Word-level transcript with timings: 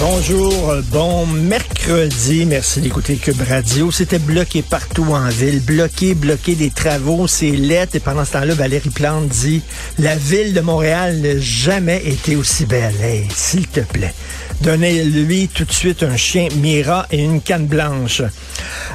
Bonjour, 0.00 0.76
bon 0.90 1.26
mercredi. 1.26 2.46
Merci 2.46 2.80
d'écouter 2.80 3.16
Cube 3.16 3.42
Radio. 3.46 3.90
C'était 3.90 4.18
bloqué 4.18 4.62
partout 4.62 5.04
en 5.12 5.28
ville. 5.28 5.60
Bloqué, 5.60 6.14
bloqué 6.14 6.54
des 6.54 6.70
travaux. 6.70 7.26
C'est 7.26 7.50
lettre. 7.50 7.96
Et 7.96 8.00
pendant 8.00 8.24
ce 8.24 8.32
temps-là, 8.32 8.54
Valérie 8.54 8.88
Plante 8.88 9.28
dit 9.28 9.60
La 9.98 10.16
ville 10.16 10.54
de 10.54 10.62
Montréal 10.62 11.20
n'a 11.20 11.38
jamais 11.38 12.00
été 12.06 12.34
aussi 12.34 12.64
belle. 12.64 12.94
Hey, 13.02 13.28
s'il 13.30 13.66
te 13.66 13.80
plaît. 13.80 14.14
Donnez-lui 14.62 15.48
tout 15.48 15.64
de 15.64 15.72
suite 15.72 16.02
un 16.02 16.16
chien 16.16 16.48
Mira 16.56 17.06
et 17.10 17.22
une 17.22 17.40
canne 17.40 17.66
blanche. 17.66 18.22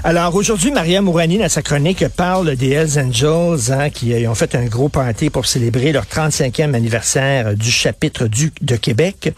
Alors 0.04 0.36
aujourd'hui, 0.36 0.72
Maria 0.72 1.02
Mourani, 1.02 1.40
dans 1.40 1.50
sa 1.50 1.64
chronique, 1.64 2.08
parle 2.10 2.56
des 2.56 2.70
Hells 2.70 3.00
Angels 3.00 3.72
hein, 3.72 3.90
qui 3.90 4.14
euh, 4.14 4.30
ont 4.30 4.36
fait 4.36 4.54
un 4.54 4.66
gros 4.66 4.90
party 4.90 5.32
pour 5.32 5.48
célébrer 5.48 5.92
leur 5.92 6.06
35e 6.06 6.76
anniversaire 6.76 7.56
du 7.56 7.72
chapitre 7.72 8.28
du, 8.28 8.52
de 8.62 8.76
Québec 8.76 9.34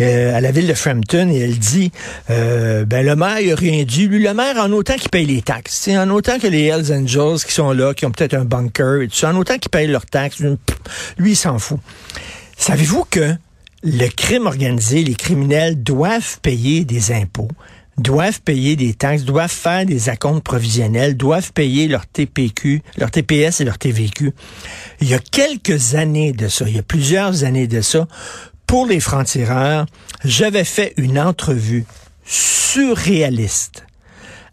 euh, 0.00 0.36
à 0.36 0.40
la 0.40 0.52
ville 0.52 0.68
de 0.68 0.74
Frampton. 0.74 0.95
Et 1.30 1.38
elle 1.38 1.58
dit, 1.58 1.90
euh, 2.30 2.84
ben 2.84 3.04
le 3.04 3.16
maire 3.16 3.40
il 3.40 3.52
a 3.52 3.56
rien 3.56 3.84
dit. 3.84 4.06
Lui, 4.06 4.22
le 4.22 4.34
maire, 4.34 4.56
en 4.58 4.70
autant 4.72 4.94
qu'il 4.96 5.10
paye 5.10 5.26
les 5.26 5.42
taxes, 5.42 5.78
c'est 5.82 5.96
en 5.98 6.10
autant 6.10 6.38
que 6.38 6.46
les 6.46 6.64
Hells 6.64 6.92
Angels 6.92 7.44
qui 7.44 7.52
sont 7.52 7.72
là, 7.72 7.94
qui 7.94 8.06
ont 8.06 8.10
peut-être 8.10 8.34
un 8.34 8.44
bunker 8.44 9.02
et 9.02 9.08
tout 9.08 9.16
ça, 9.16 9.30
en 9.30 9.36
autant 9.36 9.58
qu'ils 9.58 9.70
payent 9.70 9.88
leurs 9.88 10.06
taxes, 10.06 10.42
lui, 11.18 11.32
il 11.32 11.36
s'en 11.36 11.58
fout. 11.58 11.78
Savez-vous 12.56 13.04
que 13.10 13.34
le 13.82 14.08
crime 14.08 14.46
organisé, 14.46 15.04
les 15.04 15.14
criminels 15.14 15.82
doivent 15.82 16.40
payer 16.40 16.84
des 16.84 17.12
impôts, 17.12 17.50
doivent 17.98 18.40
payer 18.42 18.76
des 18.76 18.94
taxes, 18.94 19.24
doivent 19.24 19.50
faire 19.50 19.86
des 19.86 20.08
acomptes 20.08 20.44
provisionnels, 20.44 21.16
doivent 21.16 21.52
payer 21.52 21.88
leur 21.88 22.06
TPQ, 22.06 22.82
leur 22.98 23.10
TPS 23.10 23.60
et 23.60 23.64
leur 23.64 23.78
TVQ. 23.78 24.32
Il 25.00 25.08
y 25.08 25.14
a 25.14 25.18
quelques 25.18 25.94
années 25.94 26.32
de 26.32 26.48
ça, 26.48 26.66
il 26.68 26.76
y 26.76 26.78
a 26.78 26.82
plusieurs 26.82 27.44
années 27.44 27.66
de 27.66 27.80
ça, 27.80 28.06
pour 28.66 28.86
les 28.86 29.00
francs-tireurs, 29.00 29.86
j'avais 30.24 30.64
fait 30.64 30.94
une 30.96 31.18
entrevue 31.18 31.84
surréaliste 32.24 33.86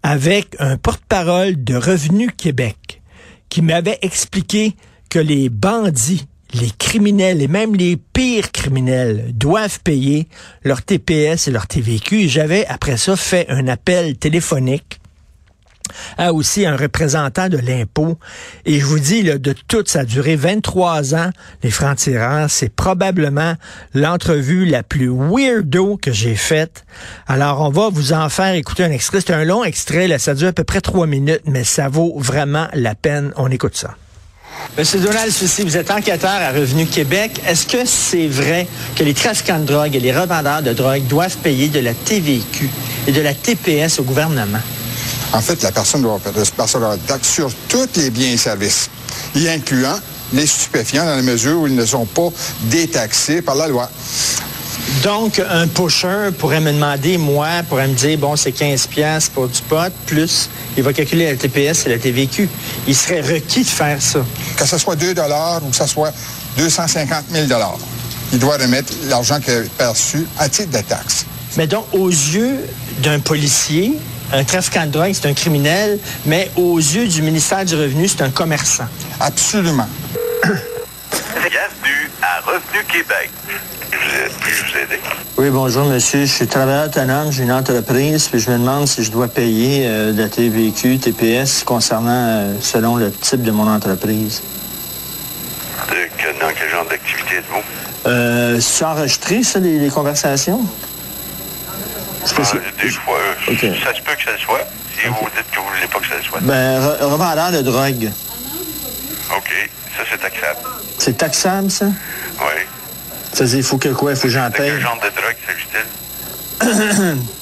avec 0.03 0.55
un 0.59 0.77
porte-parole 0.77 1.63
de 1.63 1.75
Revenu 1.75 2.29
Québec 2.31 3.01
qui 3.49 3.61
m'avait 3.61 3.99
expliqué 4.01 4.75
que 5.09 5.19
les 5.19 5.49
bandits 5.49 6.27
les 6.53 6.69
criminels 6.77 7.41
et 7.41 7.47
même 7.47 7.75
les 7.75 7.97
pires 7.97 8.51
criminels 8.51 9.31
doivent 9.33 9.79
payer 9.81 10.27
leur 10.63 10.81
TPS 10.83 11.47
et 11.47 11.51
leur 11.51 11.67
TVQ. 11.67 12.27
J'avais 12.29 12.65
après 12.67 12.97
ça 12.97 13.15
fait 13.15 13.49
un 13.49 13.67
appel 13.67 14.17
téléphonique 14.17 14.99
à 16.17 16.33
aussi 16.33 16.65
un 16.65 16.75
représentant 16.75 17.49
de 17.49 17.57
l'impôt. 17.57 18.17
Et 18.65 18.79
je 18.79 18.85
vous 18.85 18.99
dis, 18.99 19.23
de 19.23 19.55
tout, 19.67 19.83
ça 19.85 19.99
a 19.99 20.05
duré 20.05 20.35
23 20.35 21.15
ans, 21.15 21.29
les 21.63 21.71
francs-tireurs. 21.71 22.49
C'est 22.49 22.69
probablement 22.69 23.55
l'entrevue 23.93 24.65
la 24.65 24.83
plus 24.83 25.09
weirdo 25.09 25.97
que 25.97 26.11
j'ai 26.11 26.35
faite. 26.35 26.85
Alors, 27.27 27.61
on 27.61 27.69
va 27.69 27.89
vous 27.89 28.13
en 28.13 28.29
faire 28.29 28.53
écouter 28.55 28.83
un 28.83 28.91
extrait. 28.91 29.19
C'est 29.21 29.33
un 29.33 29.45
long 29.45 29.63
extrait, 29.63 30.17
ça 30.19 30.33
dure 30.33 30.49
à 30.49 30.53
peu 30.53 30.63
près 30.63 30.81
trois 30.81 31.07
minutes, 31.07 31.41
mais 31.45 31.63
ça 31.63 31.89
vaut 31.89 32.13
vraiment 32.17 32.67
la 32.73 32.95
peine. 32.95 33.31
On 33.35 33.49
écoute 33.49 33.75
ça. 33.75 33.95
Monsieur 34.77 34.99
Donald 34.99 35.31
Soucy, 35.31 35.63
vous 35.63 35.77
êtes 35.77 35.91
enquêteur 35.91 36.31
à 36.31 36.51
Revenu 36.51 36.85
Québec. 36.85 37.41
Est-ce 37.47 37.67
que 37.67 37.85
c'est 37.85 38.27
vrai 38.27 38.67
que 38.95 39.03
les 39.03 39.13
trafiquants 39.13 39.59
de 39.59 39.65
drogue 39.65 39.95
et 39.95 39.99
les 39.99 40.11
revendeurs 40.11 40.61
de 40.61 40.73
drogue 40.73 41.05
doivent 41.07 41.37
payer 41.37 41.67
de 41.67 41.79
la 41.79 41.93
TVQ 41.93 42.69
et 43.07 43.11
de 43.11 43.21
la 43.21 43.33
TPS 43.33 43.99
au 43.99 44.03
gouvernement? 44.03 44.59
En 45.33 45.41
fait, 45.41 45.61
la 45.63 45.71
personne 45.71 46.03
doit 46.03 46.19
percevoir 46.55 46.91
la 46.91 46.97
taxe 46.97 47.27
sur 47.27 47.51
tous 47.67 47.89
les 47.95 48.11
biens 48.11 48.31
et 48.31 48.37
services, 48.37 48.89
y 49.35 49.47
incluant 49.47 49.99
les 50.31 50.45
stupéfiants 50.45 51.05
dans 51.05 51.15
la 51.15 51.21
mesure 51.21 51.59
où 51.59 51.67
ils 51.67 51.75
ne 51.75 51.85
sont 51.85 52.05
pas 52.05 52.29
détaxés 52.63 53.41
par 53.41 53.55
la 53.55 53.67
loi. 53.67 53.89
Donc, 55.03 55.39
un 55.39 55.67
pusher 55.67 56.29
pourrait 56.37 56.59
me 56.59 56.71
demander, 56.71 57.17
moi, 57.17 57.47
pourrait 57.67 57.87
me 57.87 57.93
dire, 57.93 58.17
bon, 58.17 58.35
c'est 58.35 58.51
15 58.51 58.87
pièces 58.87 59.29
pour 59.29 59.47
du 59.47 59.61
pot, 59.61 59.91
plus 60.05 60.49
il 60.77 60.83
va 60.83 60.93
calculer 60.93 61.31
la 61.31 61.35
TPS 61.35 61.85
et 61.85 61.89
la 61.89 61.97
TVQ. 61.97 62.49
Il 62.87 62.95
serait 62.95 63.21
requis 63.21 63.63
de 63.63 63.69
faire 63.69 64.01
ça. 64.01 64.19
Que 64.55 64.65
ce 64.65 64.77
soit 64.77 64.95
2 64.95 65.11
ou 65.11 65.69
que 65.69 65.75
ce 65.75 65.87
soit 65.87 66.13
250 66.57 67.25
000 67.31 67.47
il 68.31 68.39
doit 68.39 68.57
remettre 68.57 68.91
l'argent 69.05 69.39
qu'il 69.39 69.53
a 69.53 69.61
perçu 69.77 70.25
à 70.39 70.49
titre 70.49 70.71
de 70.71 70.83
taxe. 70.83 71.25
Mais 71.55 71.67
donc, 71.67 71.85
aux 71.93 72.09
yeux 72.09 72.59
d'un 73.03 73.19
policier, 73.19 73.93
un 74.31 74.43
trafiquant 74.43 74.85
de 74.85 74.91
drogue, 74.91 75.11
c'est 75.13 75.27
un 75.27 75.33
criminel, 75.33 75.99
mais 76.25 76.49
aux 76.55 76.77
yeux 76.77 77.07
du 77.07 77.21
ministère 77.21 77.65
du 77.65 77.75
Revenu, 77.75 78.07
c'est 78.07 78.21
un 78.21 78.29
commerçant. 78.29 78.85
Absolument. 79.19 79.87
Bienvenue 80.43 82.09
à 82.21 82.39
Revenu 82.41 82.83
Québec. 82.91 83.29
Puis-je 84.41 84.63
vous 84.63 84.77
aider? 84.77 84.99
Oui, 85.37 85.49
bonjour, 85.49 85.85
monsieur. 85.85 86.21
Je 86.25 86.31
suis 86.31 86.47
travailleur 86.47 86.85
autonome, 86.85 87.31
j'ai 87.31 87.43
une 87.43 87.51
entreprise, 87.51 88.27
puis 88.27 88.39
je 88.39 88.49
me 88.51 88.57
demande 88.57 88.87
si 88.87 89.03
je 89.03 89.11
dois 89.11 89.27
payer 89.27 89.85
euh, 89.87 90.11
de 90.11 90.21
la 90.21 90.29
TVQ, 90.29 90.99
TPS 90.99 91.63
concernant, 91.63 92.11
euh, 92.11 92.53
selon 92.61 92.97
le 92.97 93.11
type 93.11 93.43
de 93.43 93.51
mon 93.51 93.67
entreprise. 93.67 94.41
De, 95.89 96.39
dans 96.39 96.53
quel 96.57 96.69
genre 96.69 96.85
d'activité 96.85 97.37
êtes-vous? 97.37 98.09
Euh, 98.09 98.59
c'est 98.59 98.85
enregistré, 98.85 99.43
ça, 99.43 99.59
les, 99.59 99.79
les 99.79 99.89
conversations? 99.89 100.61
Que 102.23 102.41
Ah, 102.41 102.55
euh, 102.55 103.75
ça 103.83 103.93
se 103.93 104.01
peut 104.01 104.15
que 104.15 104.23
ça 104.23 104.31
le 104.31 104.37
soit. 104.39 104.65
Si 104.99 105.07
vous 105.07 105.27
dites 105.35 105.51
que 105.51 105.59
vous 105.59 105.65
ne 105.69 105.75
voulez 105.75 105.87
pas 105.87 105.99
que 105.99 106.07
ça 106.07 106.15
le 106.17 106.23
soit. 106.23 106.39
Ben, 106.41 106.79
re- 106.81 107.03
revendeur 107.03 107.51
de 107.51 107.61
drogue. 107.61 108.11
OK, 109.35 109.69
ça 109.97 110.03
c'est 110.09 110.23
acceptable. 110.25 110.59
C'est 110.99 111.17
taxable, 111.17 111.69
ça? 111.71 111.85
Oui. 111.85 112.61
Ça 113.33 113.43
veut 113.43 113.49
dire, 113.49 113.57
il 113.59 113.63
faut 113.63 113.77
que 113.77 113.89
quoi? 113.89 114.11
Il 114.11 114.15
faut 114.15 114.23
que 114.23 114.29
j'en 114.29 114.49
paye? 114.51 114.71
quel 114.71 114.81
genre 114.81 114.97
de 114.97 115.09
drogue 115.09 115.35
s'agit-il? 115.45 117.17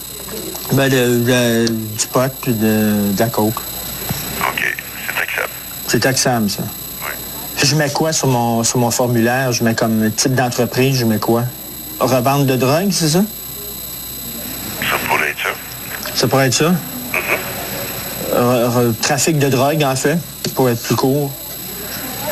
Ben, 0.73 0.87
de- 0.89 1.67
du 1.67 2.07
pot, 2.07 2.31
puis 2.41 2.53
de, 2.53 3.11
de 3.11 3.19
la 3.19 3.27
coke. 3.27 3.53
OK, 4.39 4.75
c'est 5.05 5.21
acceptable. 5.21 5.49
C'est 5.87 5.99
taxable, 5.99 6.49
ça. 6.49 6.63
Oui. 7.01 7.11
Je 7.61 7.75
mets 7.75 7.89
quoi 7.91 8.13
sur 8.13 8.27
mon, 8.27 8.63
sur 8.63 8.79
mon 8.79 8.89
formulaire? 8.89 9.51
Je 9.51 9.65
mets 9.65 9.75
comme 9.75 10.09
type 10.11 10.33
d'entreprise, 10.33 10.97
je 10.97 11.05
mets 11.05 11.19
quoi? 11.19 11.43
Revente 11.99 12.45
de 12.47 12.55
drogue, 12.55 12.89
c'est 12.91 13.09
ça? 13.09 13.23
Ça 16.16 16.27
pourrait 16.27 16.47
être 16.47 16.53
ça? 16.53 16.73
Re- 18.33 18.69
re- 18.69 18.94
trafic 19.01 19.39
de 19.39 19.49
drogue, 19.49 19.83
en 19.83 19.95
fait, 19.95 20.17
pour 20.55 20.69
être 20.69 20.81
plus 20.81 20.95
court. 20.95 21.31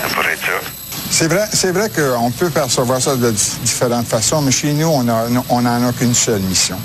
Ça 0.01 0.07
pourrait 0.15 0.33
être 0.33 0.41
ça. 0.41 0.67
C'est 1.11 1.27
vrai, 1.27 1.45
c'est 1.51 1.71
vrai 1.71 1.89
qu'on 1.89 2.29
peut 2.31 2.49
percevoir 2.49 3.01
ça 3.01 3.15
de 3.15 3.31
di- 3.31 3.51
différentes 3.63 4.07
façons, 4.07 4.41
mais 4.41 4.51
chez 4.51 4.73
nous, 4.73 4.87
on 4.87 5.03
n'en 5.03 5.43
on 5.49 5.65
a 5.65 5.91
qu'une 5.93 6.13
seule 6.13 6.39
mission. 6.41 6.77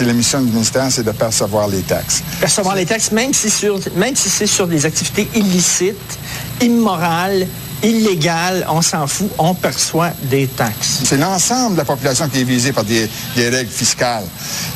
C'est 0.00 0.06
la 0.06 0.14
mission 0.14 0.40
du 0.40 0.50
ministère, 0.50 0.86
c'est 0.88 1.02
de 1.02 1.10
percevoir 1.10 1.68
les 1.68 1.82
taxes. 1.82 2.22
Percevoir 2.40 2.74
les 2.74 2.86
taxes, 2.86 3.12
même 3.12 3.34
si, 3.34 3.50
sur, 3.50 3.78
même 3.96 4.16
si 4.16 4.30
c'est 4.30 4.46
sur 4.46 4.66
des 4.66 4.86
activités 4.86 5.28
illicites, 5.34 6.18
immorales, 6.62 7.46
illégales, 7.82 8.64
on 8.70 8.80
s'en 8.80 9.06
fout, 9.06 9.28
on 9.36 9.52
perçoit 9.52 10.12
des 10.22 10.46
taxes. 10.46 11.02
C'est 11.04 11.18
l'ensemble 11.18 11.74
de 11.74 11.80
la 11.80 11.84
population 11.84 12.30
qui 12.30 12.40
est 12.40 12.44
visée 12.44 12.72
par 12.72 12.84
des, 12.84 13.10
des 13.36 13.50
règles 13.50 13.70
fiscales. 13.70 14.24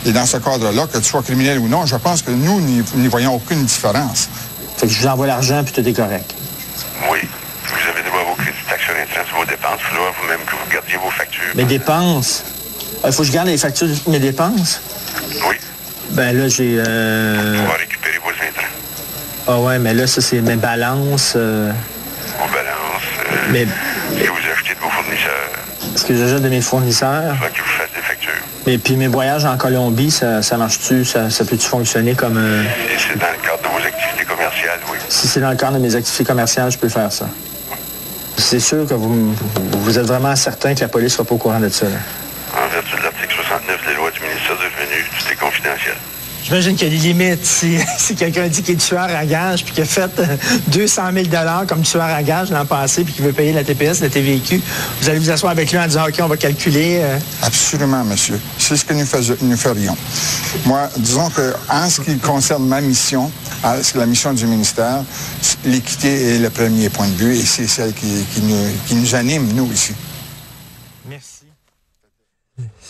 Et 0.05 0.13
dans 0.13 0.27
ce 0.27 0.37
cadre-là, 0.37 0.87
que 0.89 0.99
tu 0.99 1.05
sois 1.05 1.23
criminel 1.23 1.59
ou 1.59 1.69
non, 1.69 1.87
je 1.87 1.97
pense 1.97 2.21
que 2.21 2.31
nous 2.31 2.61
n'y 2.61 2.85
n'y 2.97 3.09
voyons 3.09 3.35
aucune 3.35 3.65
différence. 3.65 4.29
Fait 4.77 4.87
que 4.87 4.93
je 4.93 5.01
vous 5.01 5.07
envoie 5.07 5.27
l'argent, 5.27 5.65
puis 5.65 5.73
tout 5.73 5.89
est 5.89 5.95
correct. 5.95 6.35
Oui. 7.11 7.21
Vous 7.65 7.91
avez 7.91 8.07
droit 8.07 8.21
à 8.21 8.25
vos 8.25 8.35
crédits 8.35 8.59
de 8.63 8.69
taxes 8.69 8.85
sur 8.85 9.27
sur 9.27 9.39
vos 9.39 9.47
dépenses. 9.47 9.81
Il 9.81 9.97
faudra 9.97 10.11
vous-même 10.21 10.45
que 10.45 10.51
vous 10.51 10.71
gardiez 10.71 10.99
vos 10.99 11.11
factures. 11.11 11.55
Mes 11.55 11.65
dépenses. 11.65 12.43
Il 13.07 13.13
faut 13.13 13.23
que 13.23 13.29
je 13.29 13.33
garde 13.33 13.49
les 13.49 13.57
factures 13.57 13.87
de 13.87 14.11
mes 14.11 14.19
dépenses? 14.19 14.81
Oui. 15.49 15.57
Ben 16.11 16.37
là, 16.37 16.49
j'ai... 16.49 16.77
euh, 16.79 17.57
On 17.65 17.69
va 17.69 17.75
récupérer 17.75 18.19
vos 18.19 18.31
intrants. 18.31 18.69
Ah 19.47 19.59
ouais, 19.61 19.79
mais 19.79 19.95
là, 19.95 20.07
ça, 20.07 20.21
c'est 20.21 20.41
mes 20.41 20.57
balances. 20.57 21.35
euh, 21.37 21.71
Vos 22.39 22.47
balances. 22.47 23.03
euh, 23.33 23.37
Mais 23.51 23.67
ce 24.17 24.23
que 24.25 24.31
vous 24.31 24.37
achetez 24.53 24.75
de 24.75 24.81
vos 24.81 24.91
fournisseurs. 24.91 25.51
ce 25.97 26.05
que 26.05 26.15
j'achète 26.17 26.43
de 26.43 26.49
mes 26.49 26.61
fournisseurs? 26.61 27.35
Faudra 27.35 27.51
qu'ils 27.51 27.63
vous 27.63 27.69
fassent 27.69 27.93
des 27.95 28.01
factures. 28.03 28.31
Mais 28.67 28.79
puis 28.79 28.97
mes 28.97 29.09
voyages 29.09 29.45
en 29.45 29.57
Colombie, 29.57 30.11
ça, 30.11 30.43
ça 30.43 30.57
marche-tu? 30.57 31.05
Ça, 31.05 31.29
ça 31.31 31.45
peut-tu 31.45 31.67
fonctionner 31.67 32.15
comme... 32.15 32.37
euh, 32.39 32.63
Et 32.63 32.97
c'est 32.99 33.19
dans 33.19 33.27
le 33.27 33.47
cadre 33.47 33.63
de 33.63 33.69
vos 33.69 33.87
activités 33.87 34.25
commerciales, 34.25 34.81
oui. 34.91 34.99
si 35.09 35.27
c'est 35.29 35.41
dans 35.41 35.51
le 35.51 35.57
cadre 35.57 35.75
de 35.75 35.79
mes 35.83 35.95
activités 35.95 36.25
commerciales, 36.25 36.71
je 36.71 36.79
peux 36.79 36.89
faire 36.89 37.13
ça. 37.13 37.27
C'est 38.37 38.61
sûr 38.61 38.87
que 38.87 38.95
vous, 38.95 39.35
vous 39.35 39.99
êtes 39.99 40.07
vraiment 40.07 40.35
certain 40.37 40.75
que 40.75 40.81
la 40.81 40.89
police 40.89 41.13
ne 41.13 41.17
sera 41.17 41.25
pas 41.25 41.35
au 41.35 41.39
courant 41.39 41.61
de 41.61 41.69
ça. 41.69 41.87
là. 41.87 41.93
En 43.65 43.67
vertu 43.67 43.87
de 43.87 43.87
l'article 43.87 43.87
69 43.87 43.87
des 43.89 43.95
lois 43.97 44.11
du 44.11 44.21
ministère 44.21 44.57
du 44.57 44.65
Revenu, 44.65 45.05
tout 45.19 45.33
est 45.33 45.37
confidentiel. 45.37 45.95
J'imagine 46.45 46.77
qu'il 46.77 46.89
y 46.89 46.91
a 46.95 47.01
des 47.01 47.03
limites. 47.09 47.47
Si, 47.47 47.79
si 47.99 48.15
quelqu'un 48.15 48.47
dit 48.49 48.63
qu'il 48.63 48.75
est 48.75 48.77
tueur 48.79 49.05
à 49.09 49.25
gage 49.25 49.65
puis 49.65 49.73
qu'il 49.73 49.83
a 49.83 49.87
fait 49.87 50.11
200 50.69 51.03
000 51.15 51.27
comme 51.67 51.81
tueur 51.83 52.03
à 52.03 52.23
gage 52.23 52.51
l'an 52.51 52.67
passé 52.67 53.03
puis 53.05 53.15
qu'il 53.15 53.25
veut 53.25 53.33
payer 53.33 53.53
la 53.55 53.65
TPS, 53.65 54.01
la 54.03 54.11
TVQ, 54.11 54.61
vous 55.01 55.09
allez 55.09 55.19
vous 55.19 55.31
asseoir 55.31 55.53
avec 55.53 55.71
lui 55.73 55.79
en 55.79 55.87
disant, 55.87 56.07
OK, 56.07 56.17
on 56.21 56.27
va 56.27 56.37
calculer. 56.37 56.99
euh, 57.03 57.19
Absolument, 57.43 58.05
monsieur. 58.05 58.39
C'est 58.59 58.77
ce 58.77 58.85
que 58.85 58.93
nous, 58.93 59.07
fais- 59.07 59.21
nous 59.41 59.57
ferions. 59.57 59.97
Moi, 60.67 60.91
disons 60.99 61.31
que 61.31 61.55
en 61.71 61.89
ce 61.89 62.03
qui 62.03 62.19
concerne 62.19 62.67
ma 62.69 62.83
mission, 62.83 63.33
en 63.63 63.83
ce- 63.83 63.97
la 63.97 64.05
mission 64.05 64.35
du 64.35 64.45
ministère, 64.47 65.03
l'équité 65.65 66.35
est 66.35 66.39
le 66.41 66.51
premier 66.51 66.91
point 66.91 67.09
de 67.09 67.15
vue 67.17 67.37
et 67.37 67.45
c'est 67.47 67.67
celle 67.67 67.95
qui, 67.95 68.23
qui 68.35 68.43
nous, 68.43 68.67
qui 68.87 68.97
nous 68.97 69.15
anime, 69.15 69.51
nous, 69.55 69.73
ici. 69.73 69.95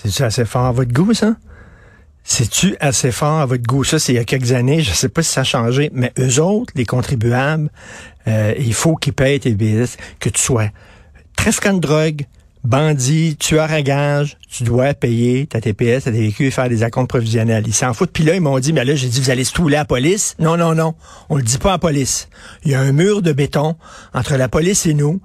C'est-tu 0.05 0.23
assez 0.23 0.45
fort 0.45 0.67
à 0.67 0.73
votre 0.73 0.93
goût, 0.93 1.15
ça? 1.15 1.35
C'est-tu 2.25 2.77
assez 2.81 3.11
fort 3.11 3.41
à 3.41 3.47
votre 3.47 3.63
goût? 3.65 3.85
Ça, 3.85 3.99
c'est 3.99 4.13
il 4.13 4.17
y 4.17 4.19
a 4.19 4.25
quelques 4.25 4.53
années. 4.53 4.81
Je 4.81 4.93
sais 4.93 5.09
pas 5.09 5.23
si 5.23 5.31
ça 5.31 5.43
a 5.43 5.45
changé, 5.45 5.91
mais 5.93 6.13
eux 6.19 6.41
autres, 6.41 6.73
les 6.77 6.87
contribuables, 6.87 7.71
euh, 8.29 8.55
il 8.59 8.75
faut 8.75 8.97
qu'ils 8.97 9.13
payent 9.13 9.41
tes 9.41 9.53
billets, 9.53 9.85
que 10.21 10.29
tu 10.29 10.41
sois 10.41 10.69
trafiquant 11.37 11.75
de 11.75 11.81
drogue, 11.81 12.27
bandit, 12.65 13.37
tueur 13.37 13.71
à 13.71 13.83
gage, 13.83 14.39
tu 14.49 14.65
dois 14.65 14.95
payer 14.95 15.47
ta 15.47 15.61
TPS, 15.61 16.05
ta 16.05 16.13
TVQ 16.13 16.47
et 16.47 16.51
faire 16.51 16.69
des 16.69 16.83
acomptes 16.83 17.11
provisionnels. 17.11 17.65
Ils 17.67 17.75
s'en 17.75 17.93
foutent. 17.93 18.13
Puis 18.13 18.25
là, 18.25 18.35
ils 18.35 18.41
m'ont 18.41 18.59
dit, 18.59 18.73
mais 18.73 18.85
là, 18.85 18.95
j'ai 18.95 19.09
dit, 19.09 19.21
vous 19.21 19.31
allez 19.31 19.45
se 19.45 19.53
touler 19.53 19.77
à 19.77 19.81
la 19.81 19.85
police? 19.85 20.35
Non, 20.39 20.57
non, 20.57 20.75
non. 20.75 20.95
On 21.29 21.37
le 21.37 21.43
dit 21.43 21.59
pas 21.59 21.71
à 21.71 21.73
la 21.73 21.79
police. 21.79 22.29
Il 22.65 22.71
y 22.71 22.75
a 22.75 22.81
un 22.81 22.93
mur 22.93 23.21
de 23.21 23.33
béton 23.33 23.77
entre 24.15 24.37
la 24.37 24.49
police 24.49 24.87
et 24.87 24.95
nous. 24.95 25.21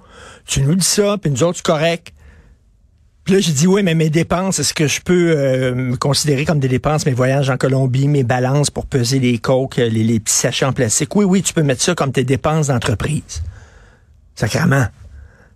Tu 0.46 0.62
nous 0.62 0.74
dis 0.74 0.86
ça, 0.86 1.16
puis 1.20 1.30
nous 1.30 1.42
autres, 1.42 1.58
c'est 1.58 1.66
correct. 1.66 2.12
Puis 3.24 3.34
là, 3.34 3.40
j'ai 3.40 3.52
dit, 3.52 3.66
oui, 3.66 3.82
mais 3.82 3.94
mes 3.94 4.10
dépenses, 4.10 4.58
est-ce 4.58 4.72
que 4.74 4.86
je 4.86 5.00
peux 5.02 5.34
euh, 5.36 5.74
me 5.74 5.96
considérer 5.96 6.44
comme 6.44 6.58
des 6.58 6.68
dépenses, 6.68 7.04
mes 7.06 7.12
voyages 7.12 7.50
en 7.50 7.56
Colombie, 7.58 8.08
mes 8.08 8.24
balances 8.24 8.70
pour 8.70 8.86
peser 8.86 9.18
les 9.18 9.38
coques, 9.38 9.76
les, 9.76 9.90
les 9.90 10.20
petits 10.20 10.34
sachets 10.34 10.64
en 10.64 10.72
plastique? 10.72 11.14
Oui, 11.14 11.24
oui, 11.26 11.42
tu 11.42 11.52
peux 11.52 11.62
mettre 11.62 11.82
ça 11.82 11.94
comme 11.94 12.12
tes 12.12 12.24
dépenses 12.24 12.68
d'entreprise. 12.68 13.42
Sacrement. 14.34 14.86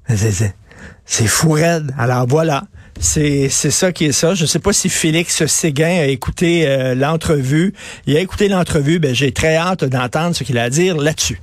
C'est- 0.06 1.26
fou 1.26 1.52
raide. 1.52 1.94
Alors 1.98 2.26
voilà. 2.26 2.64
C'est 3.00 3.48
ça 3.48 3.92
qui 3.92 4.04
est 4.04 4.12
ça. 4.12 4.34
Je 4.34 4.46
sais 4.46 4.60
pas 4.60 4.72
si 4.72 4.88
Félix 4.88 5.44
Séguin 5.46 6.00
a 6.02 6.06
écouté 6.06 6.66
euh, 6.68 6.94
l'entrevue. 6.94 7.72
Il 8.06 8.16
a 8.16 8.20
écouté 8.20 8.48
l'entrevue. 8.48 8.98
Ben, 9.00 9.14
j'ai 9.14 9.32
très 9.32 9.56
hâte 9.56 9.84
d'entendre 9.84 10.36
ce 10.36 10.44
qu'il 10.44 10.58
a 10.58 10.64
à 10.64 10.70
dire 10.70 10.96
là-dessus. 10.96 11.40